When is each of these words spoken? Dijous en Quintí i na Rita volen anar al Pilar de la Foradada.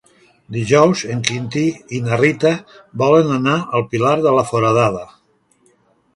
Dijous 0.53 1.03
en 1.15 1.19
Quintí 1.27 1.65
i 1.97 2.01
na 2.05 2.17
Rita 2.23 2.55
volen 3.03 3.31
anar 3.37 3.59
al 3.81 3.87
Pilar 3.93 4.17
de 4.29 4.35
la 4.39 4.49
Foradada. 4.51 5.07